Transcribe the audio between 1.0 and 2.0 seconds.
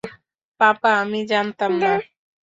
আমি জানতাম না।